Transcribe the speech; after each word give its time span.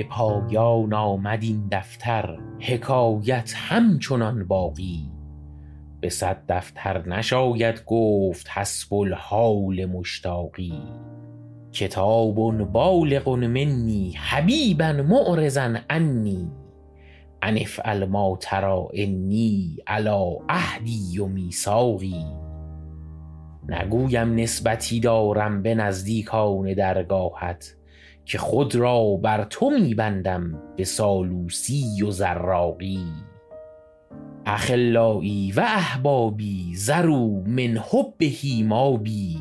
به 0.00 0.06
پایان 0.06 0.94
آمد 0.94 1.42
این 1.42 1.68
دفتر 1.72 2.38
حکایت 2.60 3.52
همچنان 3.56 4.46
باقی. 4.46 5.10
به 6.00 6.08
صد 6.08 6.42
دفتر 6.48 7.08
نشاید 7.08 7.84
گفت 7.86 8.50
حسب 8.50 8.94
الحال 8.94 9.84
مشتاقی. 9.84 10.82
کتاب 11.72 12.34
بالغ 12.72 13.28
منی 13.28 14.12
حبیبا 14.16 14.92
معرضا 14.92 15.74
عنی 15.90 16.52
ان 17.42 17.58
افعل 17.58 18.04
ما 18.04 18.38
تری 18.40 18.86
انی 18.92 19.76
علی 19.86 20.36
عهدی 20.48 21.18
و 21.18 21.26
میثاقی. 21.26 22.24
نگویم 23.68 24.34
نسبتی 24.34 25.00
دارم 25.00 25.62
به 25.62 25.74
نزدیکان 25.74 26.74
درگاهت. 26.74 27.79
که 28.30 28.38
خود 28.38 28.74
را 28.76 29.16
بر 29.16 29.44
تو 29.44 29.70
می 29.70 29.94
بندم 29.94 30.62
به 30.76 30.84
سالوسی 30.84 32.02
و 32.02 32.10
زراقی. 32.10 33.06
اخلایی 34.46 35.52
و 35.52 35.60
احبابی 35.60 36.76
ذروا 36.76 37.28
من 37.46 37.78
حبه 37.90 38.32
ما 38.64 38.96
بی 38.96 39.38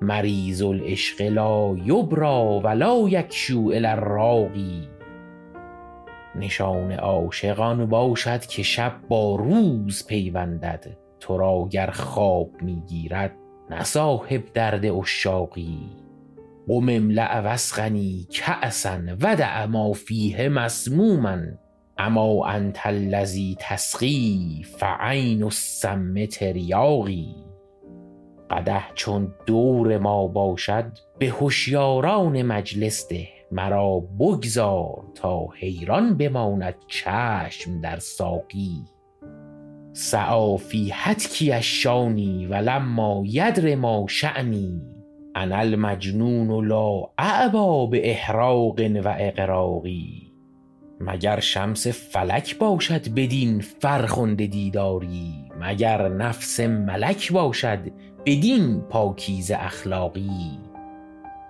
مریض 0.00 0.62
العشق 0.62 1.22
لا 1.22 1.76
یبری 1.84 2.60
و 2.64 2.68
لا 2.68 3.08
یکشوا 3.08 3.72
الی 3.72 3.86
الراقی. 3.86 4.88
نشان 6.34 6.92
عاشقان 6.92 7.86
باشد 7.86 8.40
که 8.40 8.62
شب 8.62 8.92
با 9.08 9.36
روز 9.36 10.06
پیوندد. 10.06 10.96
تو 11.20 11.38
را 11.38 11.68
گر 11.70 11.90
خواب 11.90 12.50
می 12.62 12.82
گیرد 12.88 13.32
نه 13.70 13.84
صاحب 13.84 14.42
درد 14.54 14.86
عشاقی. 14.86 16.04
قم 16.68 16.88
املأ 16.88 17.40
و 17.40 17.46
اسقنی 17.46 18.26
کأسا 18.32 18.98
و 19.20 19.36
دع 19.36 19.66
ما 19.66 19.92
فیه 19.92 20.48
مسموما 20.48 21.38
اما 21.98 22.46
انت 22.46 22.86
الذی 22.86 23.56
تسقی 23.60 24.62
فعین 24.78 25.42
السم 25.42 26.26
تریاقی 26.26 27.34
قدح 28.50 28.90
چون 28.94 29.34
دور 29.46 29.98
ما 29.98 30.26
باشد 30.26 30.92
به 31.18 31.26
هشیاران 31.26 32.42
مجلس 32.42 33.08
ده 33.08 33.28
مرا 33.52 34.00
بگذار 34.00 35.04
تا 35.14 35.46
حیران 35.54 36.16
بماند 36.16 36.74
چشم 36.88 37.80
در 37.80 37.98
ساقی 37.98 38.82
سعی 39.92 40.58
فی 40.58 40.90
هتکی 40.92 41.52
الشانی 41.52 42.46
و 42.46 42.54
لما 42.54 43.22
یدر 43.26 43.74
ما 43.74 44.06
شأنی 44.08 44.82
انا 45.36 45.60
المجنون 45.60 46.68
لا 46.68 47.10
اابا 47.18 47.86
باحراق 47.86 48.80
و 49.04 49.14
اغراقی 49.18 50.32
مگر 51.00 51.40
شمس 51.40 51.86
فلک 51.86 52.58
باشد 52.58 53.08
بدین 53.14 53.60
فرخنده 53.60 54.46
دیداری؟ 54.46 55.34
مگر 55.60 56.08
نفس 56.08 56.60
ملک 56.60 57.32
باشد 57.32 57.78
بدین 58.26 58.80
پاکیزه 58.80 59.56
اخلاقی؟ 59.60 60.58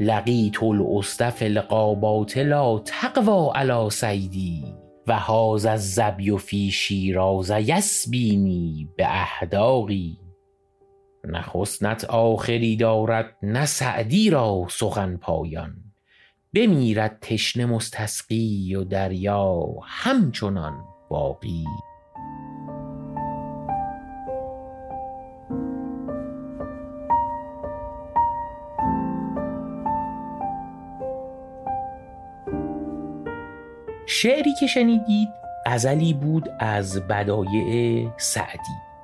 لقیت 0.00 0.62
الاسد 0.62 1.30
فی 1.30 1.44
الغابات 1.44 2.38
لا 2.38 2.78
تقوی 2.78 3.50
علی 3.54 3.90
صیدی 3.90 4.64
و 5.06 5.18
هذا 5.18 5.70
الظبی 5.70 6.38
فی 6.38 6.70
شیراز 6.70 7.50
یسبینی 7.50 8.88
باحداقی 8.98 10.18
نه 10.20 10.25
حسنت 11.34 12.04
آخری 12.04 12.76
دارد 12.76 13.36
نه 13.42 13.66
سعدی 13.66 14.30
را 14.30 14.66
سخن 14.70 15.16
پایان. 15.16 15.76
بمیرد 16.54 17.18
تشنه 17.20 17.66
مستسقی 17.66 18.74
و 18.74 18.84
دریا 18.84 19.66
همچنان 19.84 20.84
باقی. 21.08 21.64
شعری 34.06 34.54
که 34.60 34.66
شنیدید 34.66 35.28
غزلی 35.66 36.14
بود 36.14 36.48
از 36.60 37.08
بدایع 37.08 38.08
سعدی. 38.16 38.95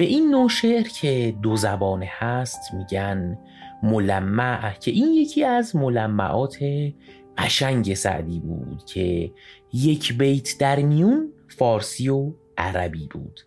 به 0.00 0.06
این 0.06 0.30
نوع 0.30 0.48
شعر 0.48 0.82
که 0.82 1.34
دو 1.42 1.56
زبانه 1.56 2.08
هست 2.10 2.74
میگن 2.74 3.38
ملمع 3.82 4.72
که 4.72 4.90
این 4.90 5.12
یکی 5.12 5.44
از 5.44 5.76
ملمعات 5.76 6.58
قشنگ 7.38 7.94
سعدی 7.94 8.40
بود 8.40 8.84
که 8.84 9.32
یک 9.72 10.18
بیت 10.18 10.48
در 10.58 10.76
میون 10.76 11.32
فارسی 11.48 12.08
و 12.08 12.32
عربی 12.58 13.06
بود. 13.06 13.40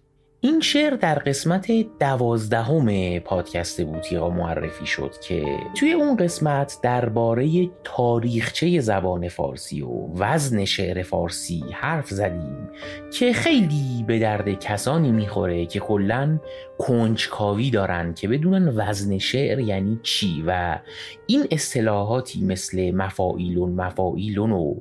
این 0.45 0.59
شعر 0.61 0.95
در 0.95 1.19
قسمت 1.19 1.71
دوازدهم 1.99 3.19
پادکست 3.19 3.81
بوتیقا 3.81 4.29
معرفی 4.29 4.85
شد 4.85 5.11
که 5.27 5.45
توی 5.75 5.93
اون 5.93 6.15
قسمت 6.15 6.77
درباره 6.81 7.69
تاریخچه 7.83 8.79
زبان 8.79 9.29
فارسی 9.29 9.81
و 9.81 10.07
وزن 10.17 10.65
شعر 10.65 11.03
فارسی 11.03 11.63
حرف 11.73 12.09
زدیم 12.09 12.69
که 13.13 13.33
خیلی 13.33 14.03
به 14.07 14.19
درد 14.19 14.59
کسانی 14.59 15.11
می‌خوره 15.11 15.65
که 15.65 15.79
کلا 15.79 16.39
کنجکاوی 16.77 17.71
دارن 17.71 18.13
که 18.13 18.27
بدونن 18.27 18.73
وزن 18.75 19.17
شعر 19.17 19.59
یعنی 19.59 19.99
چی 20.03 20.43
و 20.47 20.79
این 21.27 21.47
اصطلاحاتی 21.51 22.41
مثل 22.45 22.91
مفاعیلون 22.91 23.71
مفاعیلون 23.71 24.51
و 24.51 24.75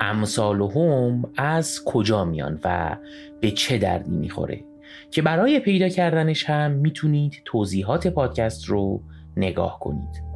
امثالهم 0.00 1.22
از 1.36 1.84
کجا 1.84 2.24
میان 2.24 2.60
و 2.64 2.96
به 3.40 3.50
چه 3.50 3.78
دردی 3.78 4.16
می‌خوره. 4.16 4.64
که 5.10 5.22
برای 5.22 5.60
پیدا 5.60 5.88
کردنش 5.88 6.44
هم 6.44 6.70
می‌تونید 6.70 7.42
توضیحات 7.44 8.06
پادکست 8.06 8.64
رو 8.64 9.02
نگاه 9.36 9.78
کنید. 9.80 10.27